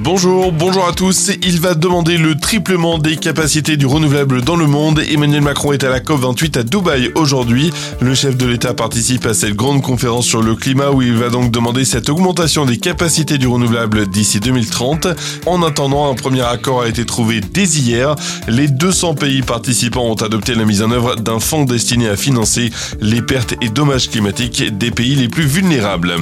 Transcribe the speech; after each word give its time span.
Bonjour, 0.00 0.52
bonjour 0.52 0.86
à 0.86 0.92
tous. 0.92 1.32
Il 1.42 1.60
va 1.60 1.74
demander 1.74 2.18
le 2.18 2.36
triplement 2.36 2.98
des 2.98 3.16
capacités 3.16 3.76
du 3.76 3.84
renouvelable 3.84 4.42
dans 4.42 4.54
le 4.54 4.68
monde. 4.68 5.00
Emmanuel 5.00 5.40
Macron 5.42 5.72
est 5.72 5.82
à 5.82 5.90
la 5.90 5.98
COP28 5.98 6.58
à 6.58 6.62
Dubaï 6.62 7.10
aujourd'hui. 7.16 7.72
Le 8.00 8.14
chef 8.14 8.36
de 8.36 8.46
l'État 8.46 8.74
participe 8.74 9.26
à 9.26 9.34
cette 9.34 9.54
grande 9.54 9.82
conférence 9.82 10.26
sur 10.26 10.40
le 10.40 10.54
climat 10.54 10.90
où 10.90 11.02
il 11.02 11.14
va 11.14 11.30
donc 11.30 11.50
demander 11.50 11.84
cette 11.84 12.08
augmentation 12.10 12.64
des 12.64 12.76
capacités 12.76 13.38
du 13.38 13.48
renouvelable 13.48 14.06
d'ici 14.06 14.38
2030. 14.38 15.08
En 15.46 15.64
attendant, 15.64 16.10
un 16.10 16.14
premier 16.14 16.42
accord 16.42 16.82
a 16.82 16.88
été 16.88 17.04
trouvé 17.04 17.40
dès 17.40 17.64
hier. 17.64 18.14
Les 18.46 18.68
200 18.68 19.16
pays 19.16 19.42
participants 19.42 20.06
ont 20.06 20.14
adopté 20.14 20.54
la 20.54 20.64
mise 20.64 20.82
en 20.82 20.92
œuvre 20.92 21.16
d'un 21.16 21.40
fonds 21.40 21.64
destiné 21.64 22.08
à 22.08 22.16
financer 22.16 22.70
les 23.00 23.20
pertes 23.20 23.54
et 23.60 23.68
dommages 23.68 24.08
climatiques 24.08 24.78
des 24.78 24.92
pays 24.92 25.16
les 25.16 25.28
plus 25.28 25.44
vulnérables. 25.44 26.14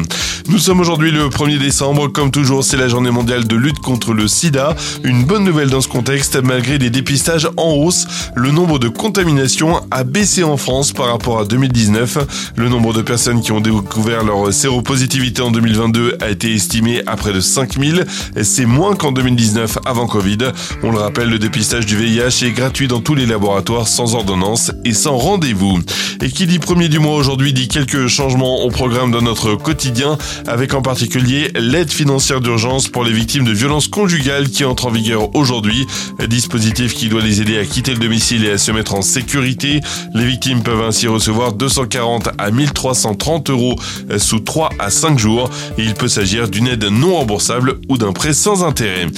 Nous 0.49 0.59
sommes 0.59 0.80
aujourd'hui 0.80 1.11
le 1.11 1.29
1er 1.29 1.59
décembre. 1.59 2.09
Comme 2.09 2.30
toujours, 2.30 2.65
c'est 2.65 2.77
la 2.77 2.88
journée 2.88 3.11
mondiale 3.11 3.47
de 3.47 3.57
lutte 3.57 3.76
contre 3.80 4.12
le 4.12 4.29
sida. 4.29 4.75
Une 5.05 5.25
bonne 5.25 5.45
nouvelle 5.45 5.71
dans 5.71 5.80
ce 5.80 5.89
contexte, 5.89 6.37
malgré 6.43 6.79
des 6.79 6.91
dépistages 6.91 7.48
en 7.57 7.73
hausse, 7.73 8.07
le 8.35 8.51
nombre 8.51 8.79
de 8.79 8.89
contaminations 8.89 9.80
a 9.91 10.05
baissé 10.05 10.45
en 10.45 10.57
France 10.57 10.93
par 10.93 11.07
rapport 11.07 11.41
à 11.41 11.45
2019. 11.45 12.55
Le 12.57 12.69
nombre 12.69 12.93
de 12.93 13.02
personnes 13.02 13.41
qui 13.41 13.52
ont 13.52 13.61
découvert 13.61 14.25
leur 14.25 14.52
séropositivité 14.52 15.43
en 15.43 15.51
2022 15.51 16.19
a 16.21 16.30
été 16.30 16.55
estimé 16.55 17.02
à 17.07 17.16
près 17.16 17.33
de 17.33 17.41
5000. 17.41 18.05
C'est 18.43 18.66
moins 18.66 18.95
qu'en 18.95 19.12
2019 19.12 19.79
avant 19.85 20.07
Covid. 20.07 20.38
On 20.83 20.91
le 20.91 20.99
rappelle, 20.99 21.30
le 21.30 21.38
dépistage 21.38 21.87
du 21.87 21.97
VIH 21.97 22.45
est 22.45 22.52
gratuit 22.52 22.88
dans 22.88 23.01
tous 23.01 23.15
les 23.15 23.27
laboratoires 23.27 23.88
sans 23.88 24.15
ordonnance 24.15 24.73
et 24.85 24.93
sans 24.93 25.16
rendez-vous. 25.16 25.80
Et 26.23 26.30
qui 26.30 26.47
dit 26.47 26.59
premier 26.59 26.88
du 26.88 26.99
mois 26.99 27.15
aujourd'hui 27.15 27.52
dit 27.52 27.69
quelques 27.69 28.07
changements 28.07 28.65
au 28.65 28.71
programme 28.71 29.11
de 29.11 29.21
notre 29.21 29.55
quotidien, 29.55 30.19
avec 30.47 30.74
en 30.74 30.83
particulier 30.83 31.51
l'aide 31.55 31.91
financière 31.91 32.41
d'urgence 32.41 32.88
pour 32.88 33.04
les 33.04 33.13
victimes 33.13 33.45
de 33.45 33.52
violences 33.57 33.66
violence 33.66 33.88
conjugale 33.88 34.49
qui 34.49 34.65
entre 34.65 34.87
en 34.87 34.90
vigueur 34.90 35.35
aujourd'hui. 35.35 35.87
Dispositif 36.29 36.95
qui 36.95 37.09
doit 37.09 37.21
les 37.21 37.40
aider 37.40 37.59
à 37.59 37.65
quitter 37.65 37.93
le 37.93 37.98
domicile 37.98 38.45
et 38.45 38.52
à 38.52 38.59
se 38.59 38.71
mettre 38.71 38.95
en 38.95 39.02
sécurité. 39.02 39.80
Les 40.15 40.24
victimes 40.24 40.63
peuvent 40.63 40.82
ainsi 40.82 41.09
recevoir 41.09 41.52
240 41.52 42.29
à 42.38 42.51
1330 42.52 43.51
euros 43.51 43.74
sous 44.18 44.38
3 44.38 44.71
à 44.79 44.90
5 44.90 45.18
jours. 45.18 45.51
Il 45.79 45.95
peut 45.95 46.07
s'agir 46.07 46.48
d'une 46.48 46.68
aide 46.68 46.85
non 46.85 47.16
remboursable 47.16 47.80
ou 47.88 47.98
d'un 47.98 48.13
prêt 48.13 48.35
sans 48.35 48.63
intérêt. 48.63 49.09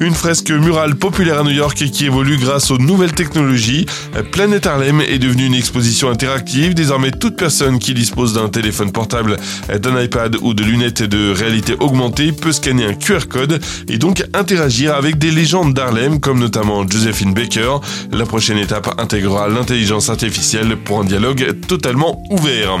Une 0.00 0.14
fresque 0.14 0.50
murale 0.52 0.94
populaire 0.94 1.40
à 1.40 1.42
New 1.42 1.50
York 1.50 1.76
qui 1.76 2.06
évolue 2.06 2.36
grâce 2.36 2.70
aux 2.70 2.78
nouvelles 2.78 3.12
technologies. 3.12 3.84
Planète 4.32 4.66
Harlem 4.66 5.00
est 5.00 5.18
devenue 5.18 5.46
une 5.46 5.54
exposition 5.54 6.08
interactive. 6.08 6.72
Désormais, 6.72 7.10
toute 7.10 7.36
personne 7.36 7.78
qui 7.78 7.94
dispose 7.94 8.34
d'un 8.34 8.48
téléphone 8.48 8.92
portable, 8.92 9.36
d'un 9.68 10.00
iPad 10.00 10.36
ou 10.40 10.54
de 10.54 10.62
lunettes 10.62 11.02
de 11.02 11.32
réalité 11.32 11.74
augmentée 11.80 12.32
peut 12.32 12.52
scanner 12.52 12.84
un 12.84 12.94
QR 12.94 13.26
code 13.28 13.60
et 13.88 13.98
donc 13.98 14.24
interagir 14.34 14.94
avec 14.94 15.18
des 15.18 15.30
légendes 15.30 15.74
d'Harlem 15.74 16.20
comme 16.20 16.38
notamment 16.38 16.88
Josephine 16.88 17.34
Baker. 17.34 17.76
La 18.12 18.26
prochaine 18.26 18.58
étape 18.58 18.94
intégrera 18.98 19.48
l'intelligence 19.48 20.10
artificielle 20.10 20.76
pour 20.76 21.00
un 21.00 21.04
dialogue 21.04 21.56
totalement 21.66 22.22
ouvert. 22.30 22.78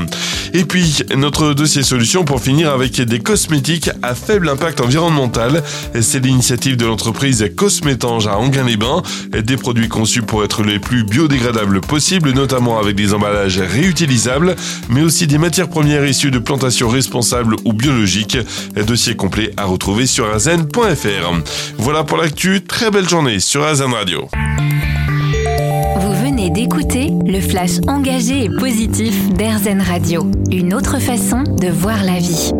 Et 0.58 0.64
puis 0.64 1.04
notre 1.16 1.54
dossier 1.54 1.84
solution 1.84 2.24
pour 2.24 2.40
finir 2.40 2.72
avec 2.72 3.00
des 3.00 3.20
cosmétiques 3.20 3.90
à 4.02 4.16
faible 4.16 4.48
impact 4.48 4.80
environnemental. 4.80 5.62
C'est 6.00 6.18
l'initiative 6.18 6.76
de 6.76 6.84
l'entreprise 6.84 7.48
Cosmétange 7.56 8.26
à 8.26 8.36
Anguin-les-Bains. 8.38 9.04
Des 9.30 9.56
produits 9.56 9.86
conçus 9.86 10.22
pour 10.22 10.42
être 10.42 10.64
les 10.64 10.80
plus 10.80 11.04
biodégradables 11.04 11.80
possibles, 11.80 12.32
notamment 12.32 12.80
avec 12.80 12.96
des 12.96 13.14
emballages 13.14 13.60
réutilisables, 13.60 14.56
mais 14.88 15.02
aussi 15.02 15.28
des 15.28 15.38
matières 15.38 15.68
premières 15.68 16.04
issues 16.04 16.32
de 16.32 16.40
plantations 16.40 16.88
responsables 16.88 17.54
ou 17.64 17.72
biologiques. 17.72 18.38
Dossier 18.84 19.14
complet 19.14 19.52
à 19.56 19.64
retrouver 19.64 20.06
sur 20.06 20.28
azen.fr. 20.28 21.40
Voilà 21.78 22.02
pour 22.02 22.16
l'actu, 22.16 22.64
très 22.64 22.90
belle 22.90 23.08
journée 23.08 23.38
sur 23.38 23.62
Azen 23.62 23.92
Radio. 23.92 24.28
D'écouter 26.50 27.12
le 27.26 27.40
flash 27.40 27.78
engagé 27.88 28.44
et 28.44 28.48
positif 28.48 29.32
d'Airzen 29.34 29.82
Radio, 29.82 30.26
une 30.50 30.72
autre 30.72 30.98
façon 30.98 31.42
de 31.42 31.68
voir 31.68 32.02
la 32.04 32.18
vie. 32.18 32.52